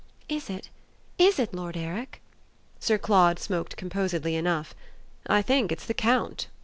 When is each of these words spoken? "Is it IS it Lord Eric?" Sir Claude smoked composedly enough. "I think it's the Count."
"Is 0.27 0.49
it 0.49 0.71
IS 1.19 1.37
it 1.37 1.53
Lord 1.53 1.77
Eric?" 1.77 2.21
Sir 2.79 2.97
Claude 2.97 3.37
smoked 3.37 3.77
composedly 3.77 4.35
enough. 4.35 4.73
"I 5.27 5.43
think 5.43 5.71
it's 5.71 5.85
the 5.85 5.93
Count." 5.93 6.47